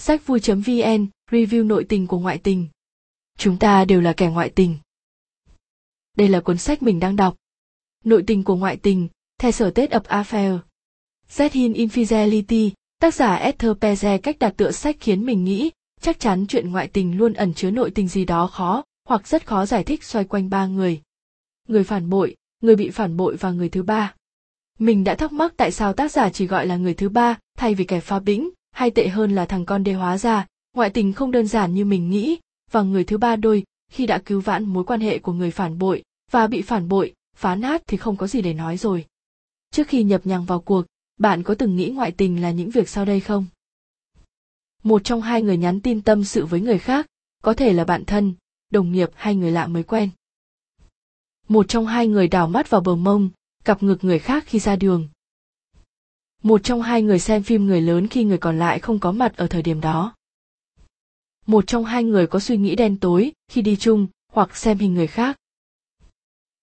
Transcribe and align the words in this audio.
sách 0.00 0.26
vui.vn, 0.26 1.06
review 1.30 1.66
nội 1.66 1.86
tình 1.88 2.06
của 2.06 2.18
ngoại 2.18 2.38
tình. 2.38 2.68
Chúng 3.38 3.58
ta 3.58 3.84
đều 3.84 4.00
là 4.00 4.12
kẻ 4.12 4.28
ngoại 4.28 4.50
tình. 4.50 4.76
Đây 6.16 6.28
là 6.28 6.40
cuốn 6.40 6.58
sách 6.58 6.82
mình 6.82 7.00
đang 7.00 7.16
đọc. 7.16 7.36
Nội 8.04 8.24
tình 8.26 8.44
của 8.44 8.56
ngoại 8.56 8.76
tình, 8.76 9.08
The 9.38 9.52
sở 9.52 9.70
Tết 9.70 9.90
ập 9.90 10.06
Affair. 10.06 10.58
Set 11.28 11.52
in 11.52 11.72
Infidelity, 11.72 12.70
tác 13.00 13.14
giả 13.14 13.34
Esther 13.34 13.70
Peze 13.70 14.18
cách 14.18 14.38
đặt 14.38 14.54
tựa 14.56 14.70
sách 14.70 14.96
khiến 15.00 15.26
mình 15.26 15.44
nghĩ, 15.44 15.70
chắc 16.00 16.20
chắn 16.20 16.46
chuyện 16.46 16.70
ngoại 16.70 16.88
tình 16.88 17.18
luôn 17.18 17.32
ẩn 17.32 17.54
chứa 17.54 17.70
nội 17.70 17.90
tình 17.90 18.08
gì 18.08 18.24
đó 18.24 18.46
khó, 18.46 18.84
hoặc 19.04 19.28
rất 19.28 19.46
khó 19.46 19.66
giải 19.66 19.84
thích 19.84 20.04
xoay 20.04 20.24
quanh 20.24 20.50
ba 20.50 20.66
người. 20.66 21.00
Người 21.68 21.84
phản 21.84 22.10
bội, 22.10 22.36
người 22.60 22.76
bị 22.76 22.90
phản 22.90 23.16
bội 23.16 23.36
và 23.36 23.50
người 23.50 23.68
thứ 23.68 23.82
ba. 23.82 24.14
Mình 24.78 25.04
đã 25.04 25.14
thắc 25.14 25.32
mắc 25.32 25.54
tại 25.56 25.72
sao 25.72 25.92
tác 25.92 26.12
giả 26.12 26.30
chỉ 26.30 26.46
gọi 26.46 26.66
là 26.66 26.76
người 26.76 26.94
thứ 26.94 27.08
ba 27.08 27.38
thay 27.58 27.74
vì 27.74 27.84
kẻ 27.84 28.00
phá 28.00 28.18
bĩnh, 28.18 28.50
hay 28.70 28.90
tệ 28.90 29.08
hơn 29.08 29.34
là 29.34 29.44
thằng 29.44 29.64
con 29.64 29.84
đê 29.84 29.92
hóa 29.92 30.18
ra, 30.18 30.46
ngoại 30.72 30.90
tình 30.90 31.12
không 31.12 31.30
đơn 31.30 31.46
giản 31.46 31.74
như 31.74 31.84
mình 31.84 32.10
nghĩ, 32.10 32.38
và 32.70 32.82
người 32.82 33.04
thứ 33.04 33.18
ba 33.18 33.36
đôi, 33.36 33.64
khi 33.92 34.06
đã 34.06 34.18
cứu 34.18 34.40
vãn 34.40 34.64
mối 34.64 34.84
quan 34.84 35.00
hệ 35.00 35.18
của 35.18 35.32
người 35.32 35.50
phản 35.50 35.78
bội, 35.78 36.02
và 36.30 36.46
bị 36.46 36.62
phản 36.62 36.88
bội, 36.88 37.14
phá 37.36 37.54
nát 37.54 37.82
thì 37.86 37.96
không 37.96 38.16
có 38.16 38.26
gì 38.26 38.42
để 38.42 38.54
nói 38.54 38.76
rồi. 38.76 39.06
Trước 39.70 39.88
khi 39.88 40.02
nhập 40.02 40.20
nhằng 40.24 40.44
vào 40.44 40.60
cuộc, 40.60 40.86
bạn 41.18 41.42
có 41.42 41.54
từng 41.54 41.76
nghĩ 41.76 41.90
ngoại 41.90 42.12
tình 42.12 42.42
là 42.42 42.50
những 42.50 42.70
việc 42.70 42.88
sau 42.88 43.04
đây 43.04 43.20
không? 43.20 43.46
Một 44.82 45.04
trong 45.04 45.22
hai 45.22 45.42
người 45.42 45.56
nhắn 45.56 45.80
tin 45.80 46.02
tâm 46.02 46.24
sự 46.24 46.46
với 46.46 46.60
người 46.60 46.78
khác, 46.78 47.06
có 47.42 47.54
thể 47.54 47.72
là 47.72 47.84
bạn 47.84 48.04
thân, 48.04 48.34
đồng 48.70 48.92
nghiệp 48.92 49.10
hay 49.14 49.34
người 49.34 49.50
lạ 49.50 49.66
mới 49.66 49.82
quen. 49.82 50.10
Một 51.48 51.68
trong 51.68 51.86
hai 51.86 52.08
người 52.08 52.28
đảo 52.28 52.48
mắt 52.48 52.70
vào 52.70 52.80
bờ 52.80 52.96
mông, 52.96 53.30
cặp 53.64 53.82
ngực 53.82 54.04
người 54.04 54.18
khác 54.18 54.44
khi 54.46 54.58
ra 54.58 54.76
đường. 54.76 55.08
Một 56.42 56.60
trong 56.64 56.82
hai 56.82 57.02
người 57.02 57.18
xem 57.18 57.42
phim 57.42 57.66
người 57.66 57.80
lớn 57.80 58.08
khi 58.08 58.24
người 58.24 58.38
còn 58.38 58.58
lại 58.58 58.78
không 58.78 58.98
có 58.98 59.12
mặt 59.12 59.36
ở 59.36 59.46
thời 59.46 59.62
điểm 59.62 59.80
đó. 59.80 60.14
Một 61.46 61.66
trong 61.66 61.84
hai 61.84 62.04
người 62.04 62.26
có 62.26 62.40
suy 62.40 62.56
nghĩ 62.56 62.76
đen 62.76 62.96
tối 62.96 63.32
khi 63.48 63.62
đi 63.62 63.76
chung 63.76 64.06
hoặc 64.32 64.56
xem 64.56 64.78
hình 64.78 64.94
người 64.94 65.06
khác. 65.06 65.36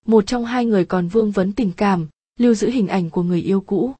Một 0.05 0.27
trong 0.27 0.45
hai 0.45 0.65
người 0.65 0.85
còn 0.85 1.07
vương 1.07 1.31
vấn 1.31 1.53
tình 1.53 1.71
cảm, 1.77 2.07
lưu 2.39 2.53
giữ 2.53 2.69
hình 2.69 2.87
ảnh 2.87 3.09
của 3.09 3.23
người 3.23 3.41
yêu 3.41 3.61
cũ. 3.61 3.93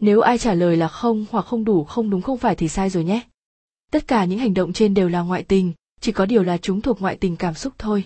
Nếu 0.00 0.20
ai 0.20 0.38
trả 0.38 0.54
lời 0.54 0.76
là 0.76 0.88
không 0.88 1.26
hoặc 1.30 1.46
không 1.46 1.64
đủ 1.64 1.84
không 1.84 2.10
đúng 2.10 2.22
không 2.22 2.38
phải 2.38 2.54
thì 2.54 2.68
sai 2.68 2.90
rồi 2.90 3.04
nhé. 3.04 3.22
Tất 3.90 4.08
cả 4.08 4.24
những 4.24 4.38
hành 4.38 4.54
động 4.54 4.72
trên 4.72 4.94
đều 4.94 5.08
là 5.08 5.20
ngoại 5.20 5.42
tình, 5.42 5.72
chỉ 6.00 6.12
có 6.12 6.26
điều 6.26 6.42
là 6.42 6.58
chúng 6.58 6.80
thuộc 6.80 7.00
ngoại 7.00 7.16
tình 7.16 7.36
cảm 7.36 7.54
xúc 7.54 7.72
thôi. 7.78 8.04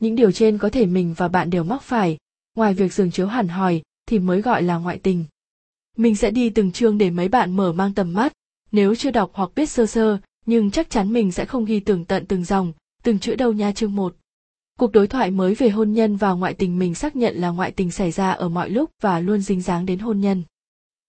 Những 0.00 0.14
điều 0.14 0.32
trên 0.32 0.58
có 0.58 0.70
thể 0.70 0.86
mình 0.86 1.14
và 1.16 1.28
bạn 1.28 1.50
đều 1.50 1.64
mắc 1.64 1.82
phải, 1.82 2.18
ngoài 2.56 2.74
việc 2.74 2.92
giường 2.92 3.10
chiếu 3.10 3.26
hẳn 3.26 3.48
hòi 3.48 3.82
thì 4.06 4.18
mới 4.18 4.42
gọi 4.42 4.62
là 4.62 4.76
ngoại 4.76 4.98
tình. 4.98 5.24
Mình 5.96 6.16
sẽ 6.16 6.30
đi 6.30 6.50
từng 6.50 6.72
chương 6.72 6.98
để 6.98 7.10
mấy 7.10 7.28
bạn 7.28 7.56
mở 7.56 7.72
mang 7.72 7.94
tầm 7.94 8.12
mắt, 8.12 8.32
nếu 8.72 8.94
chưa 8.94 9.10
đọc 9.10 9.30
hoặc 9.34 9.50
biết 9.54 9.66
sơ 9.66 9.86
sơ, 9.86 10.18
nhưng 10.46 10.70
chắc 10.70 10.90
chắn 10.90 11.12
mình 11.12 11.32
sẽ 11.32 11.44
không 11.44 11.64
ghi 11.64 11.80
tường 11.80 12.04
tận 12.04 12.26
từng 12.26 12.44
dòng, 12.44 12.72
từng 13.02 13.18
chữ 13.18 13.34
đâu 13.34 13.52
nha 13.52 13.72
chương 13.72 13.96
một. 13.96 14.16
Cuộc 14.78 14.92
đối 14.92 15.06
thoại 15.06 15.30
mới 15.30 15.54
về 15.54 15.68
hôn 15.68 15.92
nhân 15.92 16.16
và 16.16 16.32
ngoại 16.32 16.54
tình 16.54 16.78
mình 16.78 16.94
xác 16.94 17.16
nhận 17.16 17.36
là 17.36 17.50
ngoại 17.50 17.70
tình 17.70 17.90
xảy 17.90 18.10
ra 18.10 18.30
ở 18.30 18.48
mọi 18.48 18.70
lúc 18.70 18.90
và 19.00 19.20
luôn 19.20 19.40
dính 19.40 19.62
dáng 19.62 19.86
đến 19.86 19.98
hôn 19.98 20.20
nhân. 20.20 20.42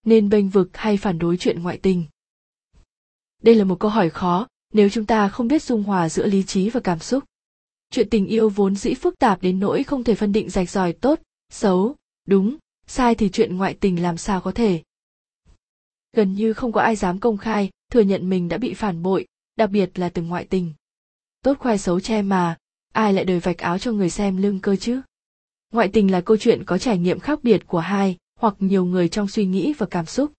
Nên 0.05 0.29
bênh 0.29 0.49
vực 0.49 0.69
hay 0.73 0.97
phản 0.97 1.19
đối 1.19 1.37
chuyện 1.37 1.63
ngoại 1.63 1.77
tình? 1.77 2.03
Đây 3.43 3.55
là 3.55 3.63
một 3.63 3.79
câu 3.79 3.91
hỏi 3.91 4.09
khó, 4.09 4.47
nếu 4.73 4.89
chúng 4.89 5.05
ta 5.05 5.29
không 5.29 5.47
biết 5.47 5.63
dung 5.63 5.83
hòa 5.83 6.09
giữa 6.09 6.25
lý 6.25 6.43
trí 6.43 6.69
và 6.69 6.79
cảm 6.79 6.99
xúc. 6.99 7.23
Chuyện 7.91 8.09
tình 8.09 8.27
yêu 8.27 8.49
vốn 8.49 8.75
dĩ 8.75 8.93
phức 8.93 9.19
tạp 9.19 9.41
đến 9.41 9.59
nỗi 9.59 9.83
không 9.83 10.03
thể 10.03 10.15
phân 10.15 10.31
định 10.31 10.49
rạch 10.49 10.69
ròi 10.69 10.93
tốt, 10.93 11.19
xấu, 11.49 11.95
đúng, 12.27 12.57
sai 12.87 13.15
thì 13.15 13.29
chuyện 13.29 13.57
ngoại 13.57 13.77
tình 13.79 14.01
làm 14.01 14.17
sao 14.17 14.41
có 14.41 14.51
thể. 14.51 14.83
Gần 16.13 16.33
như 16.33 16.53
không 16.53 16.71
có 16.71 16.81
ai 16.81 16.95
dám 16.95 17.19
công 17.19 17.37
khai, 17.37 17.69
thừa 17.91 18.01
nhận 18.01 18.29
mình 18.29 18.47
đã 18.49 18.57
bị 18.57 18.73
phản 18.73 19.01
bội, 19.01 19.27
đặc 19.55 19.69
biệt 19.69 19.99
là 19.99 20.09
từng 20.09 20.27
ngoại 20.27 20.45
tình. 20.45 20.73
Tốt 21.41 21.57
khoe 21.59 21.77
xấu 21.77 21.99
che 21.99 22.21
mà, 22.21 22.57
ai 22.93 23.13
lại 23.13 23.25
đời 23.25 23.39
vạch 23.39 23.57
áo 23.57 23.77
cho 23.77 23.91
người 23.91 24.09
xem 24.09 24.37
lưng 24.37 24.59
cơ 24.59 24.75
chứ? 24.75 25.01
Ngoại 25.71 25.89
tình 25.93 26.11
là 26.11 26.21
câu 26.21 26.37
chuyện 26.37 26.63
có 26.65 26.77
trải 26.77 26.97
nghiệm 26.97 27.19
khác 27.19 27.39
biệt 27.43 27.67
của 27.67 27.79
hai 27.79 28.17
hoặc 28.39 28.55
nhiều 28.59 28.85
người 28.85 29.09
trong 29.09 29.27
suy 29.27 29.45
nghĩ 29.45 29.73
và 29.77 29.85
cảm 29.85 30.05
xúc. 30.05 30.31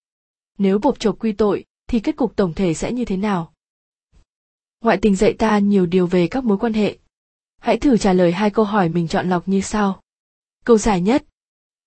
Nếu 0.58 0.78
bộp 0.78 1.00
chộp 1.00 1.18
quy 1.18 1.32
tội, 1.32 1.64
thì 1.88 2.00
kết 2.00 2.16
cục 2.16 2.36
tổng 2.36 2.54
thể 2.54 2.74
sẽ 2.74 2.92
như 2.92 3.04
thế 3.04 3.16
nào? 3.16 3.52
Ngoại 4.80 4.98
tình 5.02 5.16
dạy 5.16 5.32
ta 5.32 5.58
nhiều 5.58 5.86
điều 5.86 6.06
về 6.06 6.28
các 6.28 6.44
mối 6.44 6.58
quan 6.58 6.72
hệ. 6.72 6.98
Hãy 7.58 7.78
thử 7.78 7.96
trả 7.96 8.12
lời 8.12 8.32
hai 8.32 8.50
câu 8.50 8.64
hỏi 8.64 8.88
mình 8.88 9.08
chọn 9.08 9.28
lọc 9.28 9.48
như 9.48 9.60
sau. 9.60 10.00
Câu 10.64 10.78
giải 10.78 11.00
nhất. 11.00 11.24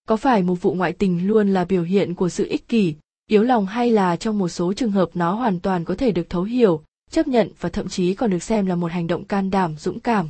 Có 0.09 0.17
phải 0.17 0.43
một 0.43 0.61
vụ 0.61 0.73
ngoại 0.73 0.93
tình 0.93 1.27
luôn 1.27 1.53
là 1.53 1.65
biểu 1.65 1.83
hiện 1.83 2.15
của 2.15 2.29
sự 2.29 2.47
ích 2.49 2.67
kỷ, 2.67 2.95
yếu 3.27 3.43
lòng 3.43 3.65
hay 3.65 3.91
là 3.91 4.15
trong 4.15 4.37
một 4.37 4.49
số 4.49 4.73
trường 4.73 4.91
hợp 4.91 5.09
nó 5.13 5.33
hoàn 5.33 5.59
toàn 5.59 5.85
có 5.85 5.95
thể 5.95 6.11
được 6.11 6.29
thấu 6.29 6.43
hiểu, 6.43 6.83
chấp 7.11 7.27
nhận 7.27 7.51
và 7.59 7.69
thậm 7.69 7.87
chí 7.87 8.13
còn 8.13 8.31
được 8.31 8.43
xem 8.43 8.65
là 8.65 8.75
một 8.75 8.91
hành 8.91 9.07
động 9.07 9.25
can 9.25 9.49
đảm, 9.49 9.75
dũng 9.77 9.99
cảm? 9.99 10.29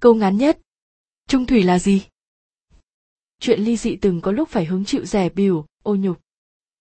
Câu 0.00 0.14
ngắn 0.14 0.36
nhất. 0.36 0.58
Trung 1.28 1.46
thủy 1.46 1.62
là 1.62 1.78
gì? 1.78 2.02
Chuyện 3.40 3.60
ly 3.60 3.76
dị 3.76 3.96
từng 3.96 4.20
có 4.20 4.32
lúc 4.32 4.48
phải 4.48 4.64
hứng 4.64 4.84
chịu 4.84 5.04
rẻ 5.04 5.28
bỉu 5.28 5.64
ô 5.82 5.96
nhục. 5.96 6.20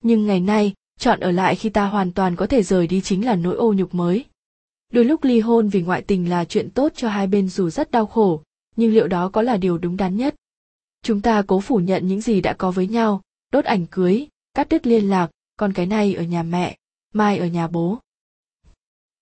Nhưng 0.03 0.25
ngày 0.25 0.39
nay, 0.39 0.73
chọn 0.99 1.19
ở 1.19 1.31
lại 1.31 1.55
khi 1.55 1.69
ta 1.69 1.85
hoàn 1.85 2.11
toàn 2.11 2.35
có 2.35 2.47
thể 2.47 2.63
rời 2.63 2.87
đi 2.87 3.01
chính 3.01 3.25
là 3.25 3.35
nỗi 3.35 3.55
ô 3.55 3.73
nhục 3.73 3.93
mới. 3.93 4.25
Đôi 4.93 5.05
lúc 5.05 5.23
ly 5.23 5.39
hôn 5.39 5.69
vì 5.69 5.81
ngoại 5.81 6.01
tình 6.01 6.29
là 6.29 6.45
chuyện 6.45 6.69
tốt 6.69 6.91
cho 6.95 7.09
hai 7.09 7.27
bên 7.27 7.49
dù 7.49 7.69
rất 7.69 7.91
đau 7.91 8.05
khổ, 8.05 8.43
nhưng 8.75 8.93
liệu 8.93 9.07
đó 9.07 9.29
có 9.29 9.41
là 9.41 9.57
điều 9.57 9.77
đúng 9.77 9.97
đắn 9.97 10.17
nhất? 10.17 10.35
Chúng 11.05 11.21
ta 11.21 11.43
cố 11.47 11.59
phủ 11.59 11.77
nhận 11.77 12.07
những 12.07 12.21
gì 12.21 12.41
đã 12.41 12.53
có 12.53 12.71
với 12.71 12.87
nhau, 12.87 13.21
đốt 13.51 13.65
ảnh 13.65 13.85
cưới, 13.85 14.27
cắt 14.53 14.69
đứt 14.69 14.87
liên 14.87 15.09
lạc, 15.09 15.31
còn 15.57 15.73
cái 15.73 15.85
này 15.85 16.13
ở 16.13 16.23
nhà 16.23 16.43
mẹ, 16.43 16.77
mai 17.13 17.37
ở 17.37 17.45
nhà 17.45 17.67
bố. 17.67 17.99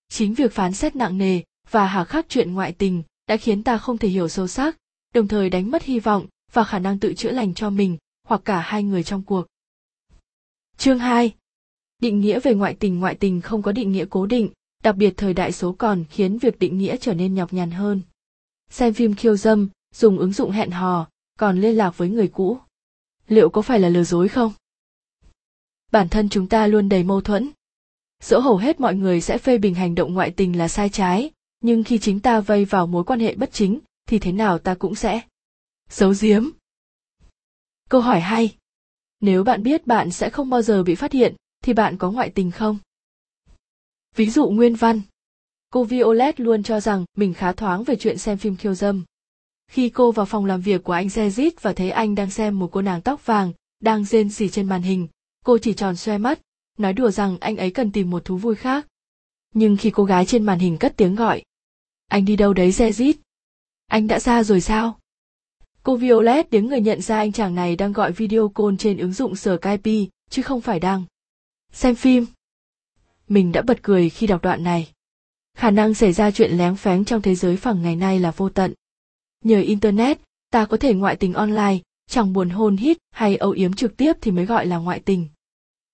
Chính 0.09 0.33
việc 0.33 0.51
phán 0.51 0.73
xét 0.73 0.95
nặng 0.95 1.17
nề 1.17 1.41
và 1.71 1.85
hà 1.85 2.03
khắc 2.03 2.25
chuyện 2.29 2.53
ngoại 2.53 2.71
tình 2.71 3.03
đã 3.27 3.37
khiến 3.37 3.63
ta 3.63 3.77
không 3.77 3.97
thể 3.97 4.07
hiểu 4.07 4.27
sâu 4.27 4.47
sắc, 4.47 4.77
đồng 5.13 5.27
thời 5.27 5.49
đánh 5.49 5.71
mất 5.71 5.83
hy 5.83 5.99
vọng 5.99 6.27
và 6.53 6.63
khả 6.63 6.79
năng 6.79 6.99
tự 6.99 7.13
chữa 7.13 7.31
lành 7.31 7.53
cho 7.53 7.69
mình 7.69 7.97
hoặc 8.27 8.41
cả 8.45 8.59
hai 8.59 8.83
người 8.83 9.03
trong 9.03 9.23
cuộc. 9.23 9.47
Chương 10.77 10.99
2 10.99 11.33
Định 12.01 12.19
nghĩa 12.19 12.39
về 12.39 12.53
ngoại 12.53 12.75
tình 12.79 12.99
ngoại 12.99 13.15
tình 13.15 13.41
không 13.41 13.61
có 13.61 13.71
định 13.71 13.91
nghĩa 13.91 14.05
cố 14.09 14.25
định, 14.25 14.49
đặc 14.83 14.95
biệt 14.95 15.13
thời 15.17 15.33
đại 15.33 15.51
số 15.51 15.73
còn 15.73 16.03
khiến 16.09 16.37
việc 16.37 16.59
định 16.59 16.77
nghĩa 16.77 16.97
trở 16.97 17.13
nên 17.13 17.35
nhọc 17.35 17.53
nhằn 17.53 17.71
hơn. 17.71 18.01
Xem 18.69 18.93
phim 18.93 19.15
khiêu 19.15 19.37
dâm, 19.37 19.69
dùng 19.95 20.19
ứng 20.19 20.33
dụng 20.33 20.51
hẹn 20.51 20.71
hò, 20.71 21.07
còn 21.39 21.61
liên 21.61 21.75
lạc 21.75 21.97
với 21.97 22.09
người 22.09 22.27
cũ. 22.27 22.57
Liệu 23.27 23.49
có 23.49 23.61
phải 23.61 23.79
là 23.79 23.89
lừa 23.89 24.03
dối 24.03 24.27
không? 24.27 24.53
Bản 25.91 26.09
thân 26.09 26.29
chúng 26.29 26.49
ta 26.49 26.67
luôn 26.67 26.89
đầy 26.89 27.03
mâu 27.03 27.21
thuẫn. 27.21 27.51
Dẫu 28.23 28.41
hầu 28.41 28.57
hết 28.57 28.79
mọi 28.79 28.95
người 28.95 29.21
sẽ 29.21 29.37
phê 29.37 29.57
bình 29.57 29.75
hành 29.75 29.95
động 29.95 30.13
ngoại 30.13 30.31
tình 30.31 30.57
là 30.57 30.67
sai 30.67 30.89
trái, 30.89 31.31
nhưng 31.61 31.83
khi 31.83 31.99
chính 31.99 32.19
ta 32.19 32.39
vây 32.39 32.65
vào 32.65 32.87
mối 32.87 33.03
quan 33.03 33.19
hệ 33.19 33.35
bất 33.35 33.49
chính, 33.53 33.79
thì 34.07 34.19
thế 34.19 34.31
nào 34.31 34.59
ta 34.59 34.75
cũng 34.75 34.95
sẽ 34.95 35.21
giấu 35.89 36.13
giếm. 36.21 36.49
Câu 37.89 38.01
hỏi 38.01 38.19
hay. 38.19 38.57
Nếu 39.19 39.43
bạn 39.43 39.63
biết 39.63 39.87
bạn 39.87 40.11
sẽ 40.11 40.29
không 40.29 40.49
bao 40.49 40.61
giờ 40.61 40.83
bị 40.83 40.95
phát 40.95 41.11
hiện, 41.11 41.35
thì 41.63 41.73
bạn 41.73 41.97
có 41.97 42.11
ngoại 42.11 42.29
tình 42.29 42.51
không? 42.51 42.77
Ví 44.15 44.29
dụ 44.29 44.49
nguyên 44.49 44.75
văn. 44.75 45.01
Cô 45.69 45.83
Violet 45.83 46.39
luôn 46.39 46.63
cho 46.63 46.79
rằng 46.79 47.05
mình 47.17 47.33
khá 47.33 47.53
thoáng 47.53 47.83
về 47.83 47.95
chuyện 47.95 48.17
xem 48.17 48.37
phim 48.37 48.55
khiêu 48.55 48.73
dâm. 48.73 49.03
Khi 49.73 49.89
cô 49.89 50.11
vào 50.11 50.25
phòng 50.25 50.45
làm 50.45 50.61
việc 50.61 50.83
của 50.83 50.93
anh 50.93 51.07
Zezit 51.07 51.51
và 51.61 51.73
thấy 51.73 51.89
anh 51.89 52.15
đang 52.15 52.29
xem 52.29 52.59
một 52.59 52.69
cô 52.71 52.81
nàng 52.81 53.01
tóc 53.01 53.25
vàng, 53.25 53.53
đang 53.79 54.05
rên 54.05 54.29
rỉ 54.29 54.49
trên 54.49 54.67
màn 54.67 54.81
hình, 54.81 55.07
cô 55.45 55.57
chỉ 55.57 55.73
tròn 55.73 55.95
xoe 55.95 56.17
mắt, 56.17 56.39
nói 56.77 56.93
đùa 56.93 57.11
rằng 57.11 57.37
anh 57.39 57.57
ấy 57.57 57.71
cần 57.71 57.91
tìm 57.91 58.09
một 58.09 58.25
thú 58.25 58.37
vui 58.37 58.55
khác. 58.55 58.87
Nhưng 59.53 59.77
khi 59.77 59.89
cô 59.89 60.03
gái 60.03 60.25
trên 60.25 60.43
màn 60.43 60.59
hình 60.59 60.77
cất 60.77 60.93
tiếng 60.97 61.15
gọi, 61.15 61.43
anh 62.07 62.25
đi 62.25 62.35
đâu 62.35 62.53
đấy 62.53 62.71
Zezit? 62.71 63.13
Anh 63.87 64.07
đã 64.07 64.19
ra 64.19 64.43
rồi 64.43 64.61
sao? 64.61 64.99
Cô 65.83 65.95
Violet 65.95 66.49
tiếng 66.49 66.67
người 66.67 66.81
nhận 66.81 67.01
ra 67.01 67.17
anh 67.17 67.31
chàng 67.31 67.55
này 67.55 67.75
đang 67.75 67.93
gọi 67.93 68.11
video 68.11 68.49
call 68.49 68.75
trên 68.79 68.97
ứng 68.97 69.13
dụng 69.13 69.35
Skype, 69.35 69.91
chứ 70.29 70.41
không 70.41 70.61
phải 70.61 70.79
đang 70.79 71.03
xem 71.71 71.95
phim. 71.95 72.25
Mình 73.27 73.51
đã 73.51 73.61
bật 73.61 73.83
cười 73.83 74.09
khi 74.09 74.27
đọc 74.27 74.41
đoạn 74.41 74.63
này. 74.63 74.91
Khả 75.57 75.71
năng 75.71 75.93
xảy 75.93 76.13
ra 76.13 76.31
chuyện 76.31 76.51
lén 76.51 76.75
phén 76.75 77.05
trong 77.05 77.21
thế 77.21 77.35
giới 77.35 77.57
phẳng 77.57 77.81
ngày 77.81 77.95
nay 77.95 78.19
là 78.19 78.31
vô 78.31 78.49
tận. 78.49 78.73
Nhờ 79.43 79.59
Internet, 79.59 80.19
ta 80.51 80.65
có 80.65 80.77
thể 80.77 80.93
ngoại 80.93 81.15
tình 81.15 81.33
online, 81.33 81.77
chẳng 82.09 82.33
buồn 82.33 82.49
hôn 82.49 82.77
hít 82.77 82.97
hay 83.11 83.35
âu 83.35 83.51
yếm 83.51 83.73
trực 83.73 83.97
tiếp 83.97 84.13
thì 84.21 84.31
mới 84.31 84.45
gọi 84.45 84.65
là 84.65 84.77
ngoại 84.77 84.99
tình. 84.99 85.27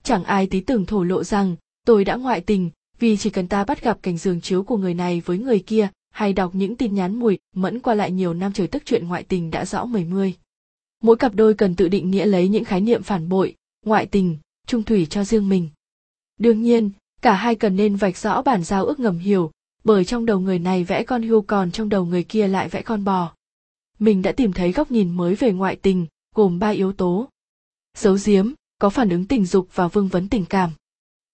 Chẳng 0.03 0.23
ai 0.23 0.47
tí 0.47 0.59
tưởng 0.59 0.85
thổ 0.85 1.03
lộ 1.03 1.23
rằng 1.23 1.55
tôi 1.85 2.05
đã 2.05 2.15
ngoại 2.15 2.41
tình 2.41 2.69
vì 2.99 3.17
chỉ 3.17 3.29
cần 3.29 3.47
ta 3.47 3.63
bắt 3.63 3.83
gặp 3.83 3.99
cảnh 4.01 4.17
giường 4.17 4.41
chiếu 4.41 4.63
của 4.63 4.77
người 4.77 4.93
này 4.93 5.21
với 5.25 5.37
người 5.37 5.59
kia 5.59 5.89
hay 6.11 6.33
đọc 6.33 6.55
những 6.55 6.75
tin 6.75 6.95
nhắn 6.95 7.15
mùi 7.15 7.37
mẫn 7.55 7.79
qua 7.79 7.93
lại 7.95 8.11
nhiều 8.11 8.33
năm 8.33 8.53
trời 8.53 8.67
tức 8.67 8.83
chuyện 8.85 9.07
ngoại 9.07 9.23
tình 9.23 9.51
đã 9.51 9.65
rõ 9.65 9.85
mười 9.85 10.05
mươi. 10.05 10.33
Mỗi 11.03 11.15
cặp 11.15 11.35
đôi 11.35 11.53
cần 11.53 11.75
tự 11.75 11.87
định 11.87 12.11
nghĩa 12.11 12.25
lấy 12.25 12.47
những 12.47 12.63
khái 12.63 12.81
niệm 12.81 13.03
phản 13.03 13.29
bội, 13.29 13.55
ngoại 13.85 14.05
tình, 14.05 14.37
trung 14.67 14.83
thủy 14.83 15.07
cho 15.09 15.23
riêng 15.23 15.49
mình. 15.49 15.69
Đương 16.39 16.61
nhiên, 16.61 16.91
cả 17.21 17.33
hai 17.33 17.55
cần 17.55 17.75
nên 17.75 17.95
vạch 17.95 18.17
rõ 18.17 18.41
bản 18.41 18.63
giao 18.63 18.85
ước 18.85 18.99
ngầm 18.99 19.17
hiểu, 19.17 19.51
bởi 19.83 20.05
trong 20.05 20.25
đầu 20.25 20.39
người 20.39 20.59
này 20.59 20.83
vẽ 20.83 21.03
con 21.03 21.23
hươu 21.23 21.41
còn 21.41 21.71
trong 21.71 21.89
đầu 21.89 22.05
người 22.05 22.23
kia 22.23 22.47
lại 22.47 22.69
vẽ 22.69 22.81
con 22.81 23.03
bò. 23.03 23.33
Mình 23.99 24.21
đã 24.21 24.31
tìm 24.31 24.53
thấy 24.53 24.71
góc 24.71 24.91
nhìn 24.91 25.09
mới 25.09 25.35
về 25.35 25.51
ngoại 25.51 25.75
tình, 25.75 26.07
gồm 26.35 26.59
ba 26.59 26.69
yếu 26.69 26.93
tố. 26.93 27.29
Giấu 27.97 28.17
giếm, 28.25 28.53
có 28.79 28.89
phản 28.89 29.09
ứng 29.09 29.25
tình 29.25 29.45
dục 29.45 29.67
và 29.73 29.87
vương 29.87 30.07
vấn 30.07 30.29
tình 30.29 30.45
cảm. 30.45 30.71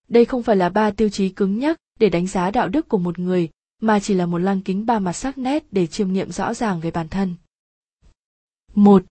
đây 0.08 0.26
không 0.26 0.44
phải 0.44 0.56
là 0.56 0.70
ba 0.70 0.92
tiêu 0.92 1.10
chí 1.10 1.30
cứng 1.30 1.60
nhắc 1.60 1.78
để 2.00 2.10
đánh 2.10 2.28
giá 2.28 2.52
đạo 2.52 2.70
đức 2.70 2.90
của 2.90 2.98
một 2.98 3.20
người 3.20 3.50
mà 3.82 4.00
chỉ 4.00 4.14
là 4.14 4.26
một 4.26 4.38
lăng 4.38 4.62
kính 4.62 4.86
ba 4.86 5.00
mặt 5.00 5.14
sắc 5.14 5.38
nét 5.38 5.64
để 5.72 5.88
chiêm 5.88 6.14
nghiệm 6.14 6.32
rõ 6.32 6.54
ràng 6.54 6.80
về 6.80 6.92
bản 6.92 7.08
thân 7.08 7.36
một 8.76 9.04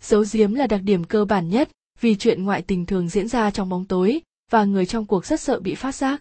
Giấu 0.00 0.24
giếm 0.32 0.54
là 0.54 0.66
đặc 0.66 0.80
điểm 0.84 1.04
cơ 1.04 1.24
bản 1.24 1.48
nhất, 1.48 1.70
vì 2.00 2.16
chuyện 2.16 2.44
ngoại 2.44 2.62
tình 2.62 2.86
thường 2.86 3.08
diễn 3.08 3.28
ra 3.28 3.50
trong 3.50 3.68
bóng 3.68 3.84
tối, 3.84 4.20
và 4.50 4.64
người 4.64 4.86
trong 4.86 5.06
cuộc 5.06 5.26
rất 5.26 5.40
sợ 5.40 5.60
bị 5.60 5.74
phát 5.74 5.94
giác. 5.94 6.20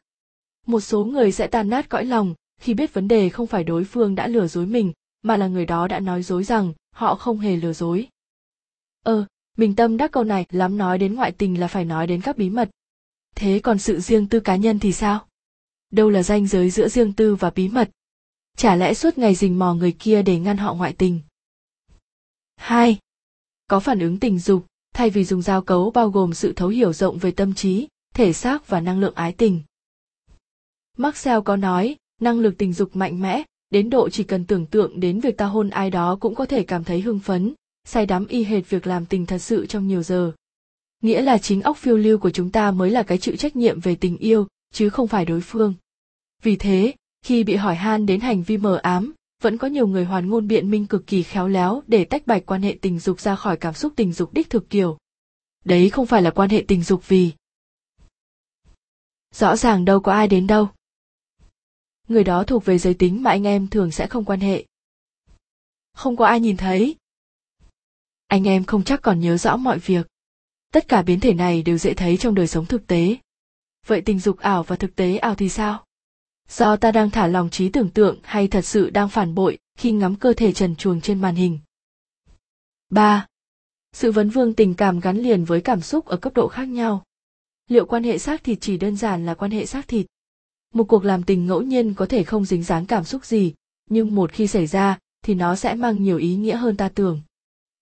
Một 0.67 0.79
số 0.79 1.05
người 1.05 1.31
sẽ 1.31 1.47
tan 1.47 1.69
nát 1.69 1.89
cõi 1.89 2.05
lòng 2.05 2.35
khi 2.61 2.73
biết 2.73 2.93
vấn 2.93 3.07
đề 3.07 3.29
không 3.29 3.47
phải 3.47 3.63
đối 3.63 3.83
phương 3.83 4.15
đã 4.15 4.27
lừa 4.27 4.47
dối 4.47 4.65
mình, 4.65 4.91
mà 5.21 5.37
là 5.37 5.47
người 5.47 5.65
đó 5.65 5.87
đã 5.87 5.99
nói 5.99 6.23
dối 6.23 6.43
rằng 6.43 6.73
họ 6.91 7.15
không 7.15 7.39
hề 7.39 7.55
lừa 7.55 7.73
dối. 7.73 8.07
Ờ, 9.03 9.25
mình 9.57 9.75
tâm 9.75 9.97
đắc 9.97 10.11
câu 10.11 10.23
này 10.23 10.45
lắm 10.49 10.77
nói 10.77 10.97
đến 10.97 11.15
ngoại 11.15 11.31
tình 11.31 11.59
là 11.59 11.67
phải 11.67 11.85
nói 11.85 12.07
đến 12.07 12.21
các 12.21 12.37
bí 12.37 12.49
mật. 12.49 12.69
Thế 13.35 13.59
còn 13.63 13.79
sự 13.79 13.99
riêng 13.99 14.27
tư 14.27 14.39
cá 14.39 14.55
nhân 14.55 14.79
thì 14.79 14.91
sao? 14.91 15.27
Đâu 15.91 16.09
là 16.09 16.23
ranh 16.23 16.47
giới 16.47 16.69
giữa 16.69 16.87
riêng 16.87 17.13
tư 17.13 17.35
và 17.35 17.49
bí 17.49 17.69
mật? 17.69 17.89
Chả 18.57 18.75
lẽ 18.75 18.93
suốt 18.93 19.17
ngày 19.17 19.35
rình 19.35 19.59
mò 19.59 19.73
người 19.73 19.91
kia 19.99 20.21
để 20.21 20.39
ngăn 20.39 20.57
họ 20.57 20.73
ngoại 20.73 20.93
tình? 20.93 21.19
Hai, 22.55 22.99
có 23.67 23.79
phản 23.79 23.99
ứng 23.99 24.19
tình 24.19 24.39
dục 24.39 24.65
thay 24.93 25.09
vì 25.09 25.23
dùng 25.23 25.41
giao 25.41 25.61
cấu 25.61 25.91
bao 25.91 26.09
gồm 26.09 26.33
sự 26.33 26.53
thấu 26.53 26.69
hiểu 26.69 26.93
rộng 26.93 27.17
về 27.17 27.31
tâm 27.31 27.53
trí 27.53 27.87
thể 28.13 28.33
xác 28.33 28.67
và 28.67 28.79
năng 28.79 28.99
lượng 28.99 29.15
ái 29.15 29.33
tình 29.33 29.61
Maxwell 30.97 31.41
có 31.41 31.55
nói 31.55 31.95
năng 32.19 32.39
lực 32.39 32.55
tình 32.57 32.73
dục 32.73 32.95
mạnh 32.95 33.21
mẽ 33.21 33.43
đến 33.71 33.89
độ 33.89 34.09
chỉ 34.09 34.23
cần 34.23 34.45
tưởng 34.45 34.65
tượng 34.65 34.99
đến 34.99 35.19
việc 35.19 35.37
ta 35.37 35.45
hôn 35.45 35.69
ai 35.69 35.89
đó 35.89 36.17
cũng 36.19 36.35
có 36.35 36.45
thể 36.45 36.63
cảm 36.63 36.83
thấy 36.83 37.01
hưng 37.01 37.19
phấn, 37.19 37.53
say 37.85 38.05
đắm 38.05 38.27
y 38.27 38.43
hệt 38.43 38.69
việc 38.69 38.87
làm 38.87 39.05
tình 39.05 39.25
thật 39.25 39.37
sự 39.37 39.65
trong 39.65 39.87
nhiều 39.87 40.03
giờ 40.03 40.31
nghĩa 41.01 41.21
là 41.21 41.37
chính 41.37 41.61
óc 41.61 41.77
phiêu 41.77 41.97
lưu 41.97 42.17
của 42.17 42.29
chúng 42.29 42.51
ta 42.51 42.71
mới 42.71 42.89
là 42.89 43.03
cái 43.03 43.17
chịu 43.17 43.35
trách 43.35 43.55
nhiệm 43.55 43.79
về 43.79 43.95
tình 43.95 44.17
yêu, 44.17 44.47
chứ 44.73 44.89
không 44.89 45.07
phải 45.07 45.25
đối 45.25 45.41
phương 45.41 45.73
vì 46.41 46.55
thế, 46.55 46.93
khi 47.25 47.43
bị 47.43 47.55
hỏi 47.55 47.75
han 47.75 48.05
đến 48.05 48.19
hành 48.19 48.43
vi 48.43 48.57
mờ 48.57 48.75
ám, 48.75 49.13
vẫn 49.41 49.57
có 49.57 49.67
nhiều 49.67 49.87
người 49.87 50.05
hoàn 50.05 50.29
ngôn 50.29 50.47
biện 50.47 50.71
minh 50.71 50.87
cực 50.87 51.07
kỳ 51.07 51.23
khéo 51.23 51.47
léo 51.47 51.83
để 51.87 52.05
tách 52.05 52.27
bạch 52.27 52.45
quan 52.45 52.61
hệ 52.61 52.77
tình 52.81 52.99
dục 52.99 53.19
ra 53.19 53.35
khỏi 53.35 53.57
cảm 53.57 53.73
xúc 53.73 53.93
tình 53.95 54.13
dục 54.13 54.33
đích 54.33 54.49
thực 54.49 54.69
kiểu. 54.69 54.97
Đấy 55.65 55.89
không 55.89 56.05
phải 56.05 56.21
là 56.21 56.31
quan 56.31 56.49
hệ 56.49 56.65
tình 56.67 56.83
dục 56.83 57.07
vì 57.07 57.31
rõ 59.35 59.55
ràng 59.55 59.85
đâu 59.85 59.99
có 59.99 60.11
ai 60.11 60.27
đến 60.27 60.47
đâu. 60.47 60.69
Người 62.07 62.23
đó 62.23 62.43
thuộc 62.43 62.65
về 62.65 62.77
giới 62.77 62.93
tính 62.93 63.23
mà 63.23 63.31
anh 63.31 63.47
em 63.47 63.67
thường 63.67 63.91
sẽ 63.91 64.07
không 64.07 64.25
quan 64.25 64.39
hệ. 64.39 64.65
Không 65.93 66.17
có 66.17 66.25
ai 66.25 66.39
nhìn 66.39 66.57
thấy. 66.57 66.95
Anh 68.27 68.47
em 68.47 68.63
không 68.63 68.83
chắc 68.83 69.01
còn 69.01 69.19
nhớ 69.19 69.37
rõ 69.37 69.57
mọi 69.57 69.79
việc. 69.79 70.07
Tất 70.73 70.87
cả 70.87 71.01
biến 71.01 71.19
thể 71.19 71.33
này 71.33 71.61
đều 71.61 71.77
dễ 71.77 71.93
thấy 71.93 72.17
trong 72.17 72.35
đời 72.35 72.47
sống 72.47 72.65
thực 72.65 72.87
tế. 72.87 73.17
Vậy 73.87 74.01
tình 74.01 74.19
dục 74.19 74.37
ảo 74.37 74.63
và 74.63 74.75
thực 74.75 74.95
tế 74.95 75.17
ảo 75.17 75.35
thì 75.35 75.49
sao? 75.49 75.85
do 76.51 76.75
ta 76.75 76.91
đang 76.91 77.09
thả 77.09 77.27
lòng 77.27 77.49
trí 77.49 77.69
tưởng 77.69 77.89
tượng 77.89 78.19
hay 78.23 78.47
thật 78.47 78.65
sự 78.65 78.89
đang 78.89 79.09
phản 79.09 79.35
bội 79.35 79.57
khi 79.77 79.91
ngắm 79.91 80.15
cơ 80.15 80.33
thể 80.33 80.53
trần 80.53 80.75
truồng 80.75 81.01
trên 81.01 81.21
màn 81.21 81.35
hình. 81.35 81.59
3. 82.89 83.27
Sự 83.93 84.11
vấn 84.11 84.29
vương 84.29 84.53
tình 84.53 84.73
cảm 84.73 84.99
gắn 84.99 85.17
liền 85.17 85.45
với 85.45 85.61
cảm 85.61 85.81
xúc 85.81 86.05
ở 86.05 86.17
cấp 86.17 86.33
độ 86.33 86.47
khác 86.47 86.67
nhau. 86.67 87.03
Liệu 87.67 87.85
quan 87.85 88.03
hệ 88.03 88.17
xác 88.17 88.43
thịt 88.43 88.57
chỉ 88.61 88.77
đơn 88.77 88.95
giản 88.95 89.25
là 89.25 89.33
quan 89.33 89.51
hệ 89.51 89.65
xác 89.65 89.87
thịt? 89.87 90.05
Một 90.73 90.83
cuộc 90.83 91.05
làm 91.05 91.23
tình 91.23 91.45
ngẫu 91.45 91.61
nhiên 91.61 91.93
có 91.93 92.05
thể 92.05 92.23
không 92.23 92.45
dính 92.45 92.63
dáng 92.63 92.85
cảm 92.85 93.03
xúc 93.03 93.25
gì, 93.25 93.53
nhưng 93.89 94.15
một 94.15 94.31
khi 94.31 94.47
xảy 94.47 94.67
ra 94.67 94.97
thì 95.23 95.33
nó 95.33 95.55
sẽ 95.55 95.75
mang 95.75 96.03
nhiều 96.03 96.17
ý 96.17 96.35
nghĩa 96.35 96.55
hơn 96.55 96.77
ta 96.77 96.89
tưởng. 96.89 97.21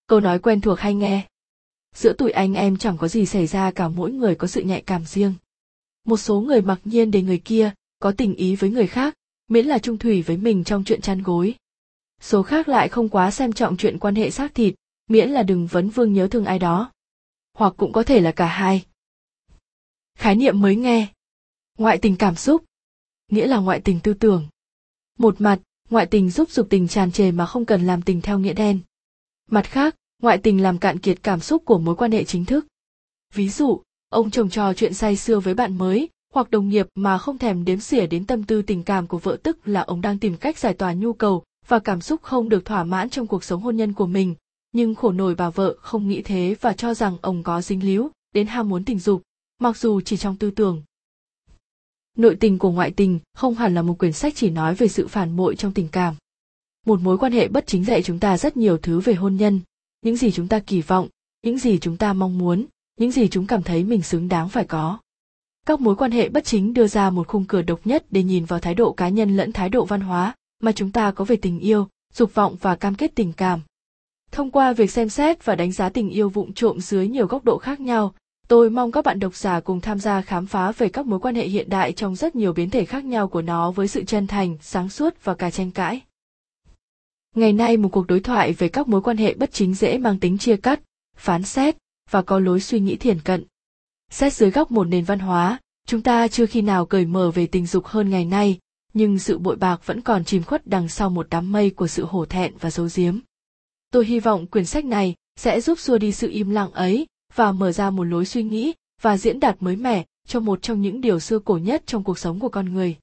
Câu 0.07 0.19
nói 0.19 0.39
quen 0.39 0.61
thuộc 0.61 0.79
hay 0.79 0.93
nghe. 0.93 1.27
Giữa 1.95 2.13
tụi 2.13 2.31
anh 2.31 2.53
em 2.53 2.77
chẳng 2.77 2.97
có 2.97 3.07
gì 3.07 3.25
xảy 3.25 3.47
ra 3.47 3.71
cả 3.71 3.87
mỗi 3.87 4.11
người 4.11 4.35
có 4.35 4.47
sự 4.47 4.61
nhạy 4.61 4.81
cảm 4.81 5.05
riêng. 5.05 5.33
Một 6.05 6.17
số 6.17 6.41
người 6.41 6.61
mặc 6.61 6.79
nhiên 6.83 7.11
để 7.11 7.21
người 7.21 7.39
kia, 7.39 7.73
có 7.99 8.11
tình 8.17 8.35
ý 8.35 8.55
với 8.55 8.69
người 8.69 8.87
khác 8.87 9.15
miễn 9.47 9.65
là 9.65 9.79
trung 9.79 9.97
thủy 9.97 10.21
với 10.21 10.37
mình 10.37 10.63
trong 10.63 10.83
chuyện 10.83 11.01
chăn 11.01 11.23
gối 11.23 11.55
số 12.21 12.43
khác 12.43 12.67
lại 12.67 12.89
không 12.89 13.09
quá 13.09 13.31
xem 13.31 13.53
trọng 13.53 13.77
chuyện 13.77 13.99
quan 13.99 14.15
hệ 14.15 14.31
xác 14.31 14.55
thịt 14.55 14.75
miễn 15.07 15.29
là 15.29 15.43
đừng 15.43 15.67
vấn 15.67 15.89
vương 15.89 16.13
nhớ 16.13 16.27
thương 16.31 16.45
ai 16.45 16.59
đó 16.59 16.91
hoặc 17.53 17.73
cũng 17.77 17.91
có 17.91 18.03
thể 18.03 18.21
là 18.21 18.31
cả 18.31 18.45
hai 18.45 18.85
khái 20.15 20.35
niệm 20.35 20.61
mới 20.61 20.75
nghe 20.75 21.07
ngoại 21.77 21.97
tình 21.97 22.15
cảm 22.15 22.35
xúc 22.35 22.63
nghĩa 23.29 23.47
là 23.47 23.57
ngoại 23.57 23.79
tình 23.79 23.99
tư 23.99 24.13
tưởng. 24.13 24.47
Một 25.17 25.41
mặt, 25.41 25.59
ngoại 25.89 26.05
tình 26.05 26.29
giúp 26.29 26.49
dục 26.49 26.67
tình 26.69 26.87
tràn 26.87 27.11
trề 27.11 27.31
mà 27.31 27.45
không 27.45 27.65
cần 27.65 27.87
làm 27.87 28.01
tình 28.01 28.21
theo 28.21 28.39
nghĩa 28.39 28.53
đen. 28.53 28.79
Mặt 29.49 29.65
khác, 29.65 29.95
ngoại 30.21 30.37
tình 30.37 30.61
làm 30.61 30.77
cạn 30.77 30.99
kiệt 30.99 31.23
cảm 31.23 31.39
xúc 31.39 31.65
của 31.65 31.79
mối 31.79 31.95
quan 31.95 32.11
hệ 32.11 32.23
chính 32.23 32.45
thức. 32.45 32.67
Ví 33.33 33.49
dụ, 33.49 33.81
ông 34.09 34.31
chồng 34.31 34.49
trò 34.49 34.73
chuyện 34.73 34.93
say 34.93 35.15
sưa 35.15 35.39
với 35.39 35.53
bạn 35.53 35.77
mới, 35.77 36.09
hoặc 36.33 36.51
đồng 36.51 36.69
nghiệp 36.69 36.87
mà 36.95 37.17
không 37.17 37.37
thèm 37.37 37.65
đếm 37.65 37.79
xỉa 37.79 38.07
đến 38.07 38.25
tâm 38.25 38.43
tư 38.43 38.61
tình 38.61 38.83
cảm 38.83 39.07
của 39.07 39.17
vợ 39.17 39.37
tức 39.43 39.67
là 39.67 39.81
ông 39.81 40.01
đang 40.01 40.19
tìm 40.19 40.37
cách 40.37 40.57
giải 40.57 40.73
tỏa 40.73 40.93
nhu 40.93 41.13
cầu 41.13 41.43
và 41.67 41.79
cảm 41.79 42.01
xúc 42.01 42.21
không 42.21 42.49
được 42.49 42.65
thỏa 42.65 42.83
mãn 42.83 43.09
trong 43.09 43.27
cuộc 43.27 43.43
sống 43.43 43.61
hôn 43.61 43.75
nhân 43.75 43.93
của 43.93 44.05
mình. 44.05 44.35
Nhưng 44.71 44.95
khổ 44.95 45.11
nổi 45.11 45.35
bà 45.35 45.49
vợ 45.49 45.77
không 45.81 46.07
nghĩ 46.07 46.21
thế 46.21 46.55
và 46.61 46.73
cho 46.73 46.93
rằng 46.93 47.17
ông 47.21 47.43
có 47.43 47.61
dính 47.61 47.83
líu 47.83 48.09
đến 48.33 48.47
ham 48.47 48.69
muốn 48.69 48.85
tình 48.85 48.99
dục, 48.99 49.21
mặc 49.59 49.77
dù 49.77 50.01
chỉ 50.01 50.17
trong 50.17 50.35
tư 50.35 50.51
tưởng 50.51 50.83
nội 52.19 52.35
tình 52.39 52.59
của 52.59 52.71
ngoại 52.71 52.91
tình 52.91 53.19
không 53.33 53.55
hẳn 53.55 53.75
là 53.75 53.81
một 53.81 53.97
quyển 53.99 54.13
sách 54.13 54.33
chỉ 54.35 54.49
nói 54.49 54.75
về 54.75 54.87
sự 54.87 55.07
phản 55.07 55.35
bội 55.35 55.55
trong 55.55 55.73
tình 55.73 55.87
cảm. 55.87 56.15
Một 56.85 56.99
mối 57.01 57.17
quan 57.17 57.31
hệ 57.31 57.47
bất 57.47 57.67
chính 57.67 57.85
dạy 57.85 58.03
chúng 58.03 58.19
ta 58.19 58.37
rất 58.37 58.57
nhiều 58.57 58.77
thứ 58.77 58.99
về 58.99 59.13
hôn 59.13 59.35
nhân, 59.35 59.59
những 60.01 60.17
gì 60.17 60.31
chúng 60.31 60.47
ta 60.47 60.59
kỳ 60.59 60.81
vọng, 60.81 61.07
những 61.43 61.57
gì 61.57 61.79
chúng 61.79 61.97
ta 61.97 62.13
mong 62.13 62.37
muốn, 62.37 62.65
những 62.99 63.11
gì 63.11 63.27
chúng 63.27 63.47
cảm 63.47 63.63
thấy 63.63 63.83
mình 63.83 64.01
xứng 64.01 64.27
đáng 64.27 64.49
phải 64.49 64.65
có. 64.65 64.99
Các 65.65 65.81
mối 65.81 65.95
quan 65.95 66.11
hệ 66.11 66.29
bất 66.29 66.45
chính 66.45 66.73
đưa 66.73 66.87
ra 66.87 67.09
một 67.09 67.27
khung 67.27 67.45
cửa 67.45 67.61
độc 67.61 67.79
nhất 67.85 68.05
để 68.09 68.23
nhìn 68.23 68.45
vào 68.45 68.59
thái 68.59 68.75
độ 68.75 68.91
cá 68.91 69.09
nhân 69.09 69.37
lẫn 69.37 69.51
thái 69.51 69.69
độ 69.69 69.85
văn 69.85 70.01
hóa 70.01 70.35
mà 70.59 70.71
chúng 70.71 70.91
ta 70.91 71.11
có 71.11 71.25
về 71.25 71.35
tình 71.35 71.59
yêu, 71.59 71.87
dục 72.13 72.33
vọng 72.33 72.55
và 72.61 72.75
cam 72.75 72.95
kết 72.95 73.11
tình 73.15 73.33
cảm. 73.33 73.59
Thông 74.31 74.51
qua 74.51 74.73
việc 74.73 74.91
xem 74.91 75.09
xét 75.09 75.45
và 75.45 75.55
đánh 75.55 75.71
giá 75.71 75.89
tình 75.89 76.09
yêu 76.09 76.29
vụng 76.29 76.53
trộm 76.53 76.81
dưới 76.81 77.07
nhiều 77.07 77.27
góc 77.27 77.45
độ 77.45 77.57
khác 77.57 77.79
nhau 77.79 78.13
tôi 78.49 78.69
mong 78.69 78.91
các 78.91 79.05
bạn 79.05 79.19
độc 79.19 79.35
giả 79.35 79.59
cùng 79.59 79.81
tham 79.81 79.99
gia 79.99 80.21
khám 80.21 80.45
phá 80.45 80.71
về 80.71 80.89
các 80.89 81.05
mối 81.05 81.19
quan 81.19 81.35
hệ 81.35 81.47
hiện 81.47 81.69
đại 81.69 81.93
trong 81.93 82.15
rất 82.15 82.35
nhiều 82.35 82.53
biến 82.53 82.69
thể 82.69 82.85
khác 82.85 83.05
nhau 83.05 83.27
của 83.27 83.41
nó 83.41 83.71
với 83.71 83.87
sự 83.87 84.03
chân 84.03 84.27
thành, 84.27 84.57
sáng 84.61 84.89
suốt 84.89 85.23
và 85.23 85.33
cả 85.33 85.51
tranh 85.51 85.71
cãi. 85.71 86.01
Ngày 87.35 87.53
nay, 87.53 87.77
một 87.77 87.89
cuộc 87.91 88.07
đối 88.07 88.19
thoại 88.19 88.53
về 88.53 88.69
các 88.69 88.87
mối 88.87 89.01
quan 89.01 89.17
hệ 89.17 89.33
bất 89.33 89.51
chính 89.53 89.73
dễ 89.73 89.97
mang 89.97 90.19
tính 90.19 90.37
chia 90.37 90.57
cắt, 90.57 90.79
phán 91.15 91.43
xét 91.43 91.75
và 92.09 92.21
có 92.21 92.39
lối 92.39 92.59
suy 92.59 92.79
nghĩ 92.79 92.95
thiển 92.95 93.19
cận. 93.21 93.45
Xét 94.11 94.33
dưới 94.33 94.51
góc 94.51 94.71
một 94.71 94.83
nền 94.83 95.03
văn 95.03 95.19
hóa, 95.19 95.59
chúng 95.87 96.01
ta 96.01 96.27
chưa 96.27 96.45
khi 96.45 96.61
nào 96.61 96.85
cởi 96.85 97.05
mở 97.05 97.31
về 97.31 97.47
tình 97.47 97.65
dục 97.65 97.85
hơn 97.85 98.09
ngày 98.09 98.25
nay, 98.25 98.59
nhưng 98.93 99.19
sự 99.19 99.37
bội 99.37 99.55
bạc 99.55 99.81
vẫn 99.85 100.01
còn 100.01 100.25
chìm 100.25 100.43
khuất 100.43 100.67
đằng 100.67 100.89
sau 100.89 101.09
một 101.09 101.27
đám 101.29 101.51
mây 101.51 101.69
của 101.69 101.87
sự 101.87 102.05
hổ 102.05 102.25
thẹn 102.25 102.53
và 102.59 102.71
giấu 102.71 102.87
giếm. 102.95 103.19
Tôi 103.91 104.05
hy 104.05 104.19
vọng 104.19 104.47
quyển 104.47 104.65
sách 104.65 104.85
này 104.85 105.15
sẽ 105.35 105.61
giúp 105.61 105.79
xua 105.79 105.97
đi 105.97 106.11
sự 106.11 106.29
im 106.29 106.49
lặng 106.49 106.71
ấy 106.71 107.07
và 107.35 107.51
mở 107.51 107.71
ra 107.71 107.89
một 107.89 108.03
lối 108.03 108.25
suy 108.25 108.43
nghĩ 108.43 108.73
và 109.01 109.17
diễn 109.17 109.39
đạt 109.39 109.55
mới 109.59 109.75
mẻ 109.75 110.05
cho 110.27 110.39
một 110.39 110.61
trong 110.61 110.81
những 110.81 111.01
điều 111.01 111.19
xưa 111.19 111.39
cổ 111.39 111.57
nhất 111.57 111.83
trong 111.85 112.03
cuộc 112.03 112.19
sống 112.19 112.39
của 112.39 112.49
con 112.49 112.73
người 112.73 112.97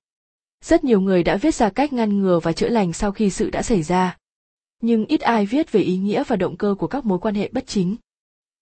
rất 0.64 0.84
nhiều 0.84 1.00
người 1.00 1.22
đã 1.22 1.36
viết 1.36 1.54
ra 1.54 1.70
cách 1.70 1.92
ngăn 1.92 2.18
ngừa 2.18 2.40
và 2.40 2.52
chữa 2.52 2.68
lành 2.68 2.92
sau 2.92 3.12
khi 3.12 3.30
sự 3.30 3.50
đã 3.50 3.62
xảy 3.62 3.82
ra 3.82 4.16
nhưng 4.82 5.06
ít 5.06 5.20
ai 5.20 5.46
viết 5.46 5.72
về 5.72 5.80
ý 5.80 5.96
nghĩa 5.96 6.24
và 6.24 6.36
động 6.36 6.56
cơ 6.56 6.74
của 6.78 6.86
các 6.86 7.04
mối 7.04 7.18
quan 7.18 7.34
hệ 7.34 7.50
bất 7.52 7.66
chính 7.66 7.96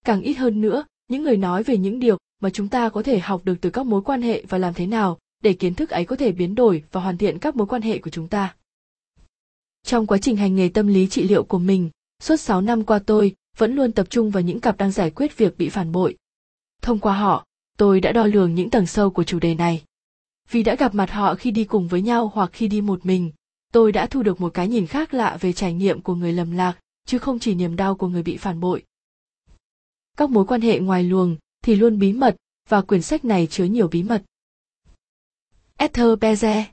càng 0.04 0.20
ít 0.20 0.34
hơn 0.34 0.60
nữa 0.60 0.84
những 1.08 1.22
người 1.22 1.36
nói 1.36 1.62
về 1.62 1.76
những 1.76 1.98
điều 1.98 2.18
mà 2.40 2.50
chúng 2.50 2.68
ta 2.68 2.88
có 2.88 3.02
thể 3.02 3.18
học 3.18 3.44
được 3.44 3.54
từ 3.60 3.70
các 3.70 3.86
mối 3.86 4.02
quan 4.02 4.22
hệ 4.22 4.44
và 4.48 4.58
làm 4.58 4.74
thế 4.74 4.86
nào 4.86 5.18
để 5.42 5.52
kiến 5.52 5.74
thức 5.74 5.90
ấy 5.90 6.04
có 6.04 6.16
thể 6.16 6.32
biến 6.32 6.54
đổi 6.54 6.84
và 6.92 7.00
hoàn 7.00 7.18
thiện 7.18 7.38
các 7.38 7.56
mối 7.56 7.66
quan 7.66 7.82
hệ 7.82 7.98
của 7.98 8.10
chúng 8.10 8.28
ta. 8.28 8.54
Trong 9.82 10.06
quá 10.06 10.18
trình 10.18 10.36
hành 10.36 10.56
nghề 10.56 10.68
tâm 10.68 10.86
lý 10.86 11.06
trị 11.06 11.22
liệu 11.22 11.44
của 11.44 11.58
mình, 11.58 11.90
suốt 12.22 12.36
6 12.36 12.60
năm 12.60 12.84
qua 12.84 12.98
tôi 12.98 13.34
vẫn 13.56 13.74
luôn 13.74 13.92
tập 13.92 14.06
trung 14.10 14.30
vào 14.30 14.42
những 14.42 14.60
cặp 14.60 14.76
đang 14.76 14.90
giải 14.90 15.10
quyết 15.10 15.36
việc 15.36 15.58
bị 15.58 15.68
phản 15.68 15.92
bội. 15.92 16.16
Thông 16.82 16.98
qua 16.98 17.14
họ, 17.14 17.46
tôi 17.78 18.00
đã 18.00 18.12
đo 18.12 18.26
lường 18.26 18.54
những 18.54 18.70
tầng 18.70 18.86
sâu 18.86 19.10
của 19.10 19.24
chủ 19.24 19.38
đề 19.38 19.54
này. 19.54 19.84
Vì 20.50 20.62
đã 20.62 20.74
gặp 20.74 20.94
mặt 20.94 21.10
họ 21.10 21.34
khi 21.34 21.50
đi 21.50 21.64
cùng 21.64 21.88
với 21.88 22.02
nhau 22.02 22.30
hoặc 22.34 22.50
khi 22.52 22.68
đi 22.68 22.80
một 22.80 23.06
mình, 23.06 23.32
tôi 23.72 23.92
đã 23.92 24.06
thu 24.06 24.22
được 24.22 24.40
một 24.40 24.54
cái 24.54 24.68
nhìn 24.68 24.86
khác 24.86 25.14
lạ 25.14 25.38
về 25.40 25.52
trải 25.52 25.72
nghiệm 25.74 26.00
của 26.00 26.14
người 26.14 26.32
lầm 26.32 26.50
lạc, 26.50 26.78
chứ 27.06 27.18
không 27.18 27.38
chỉ 27.38 27.54
niềm 27.54 27.76
đau 27.76 27.94
của 27.94 28.08
người 28.08 28.22
bị 28.22 28.36
phản 28.36 28.60
bội. 28.60 28.84
Các 30.16 30.30
mối 30.30 30.44
quan 30.44 30.60
hệ 30.60 30.78
ngoài 30.78 31.02
luồng 31.02 31.36
thì 31.62 31.74
luôn 31.74 31.98
bí 31.98 32.12
mật 32.12 32.36
và 32.68 32.80
quyển 32.80 33.02
sách 33.02 33.24
này 33.24 33.46
chứa 33.46 33.64
nhiều 33.64 33.88
bí 33.88 34.02
mật. 34.02 34.22
Ether 35.76 36.06
Beze 36.06 36.64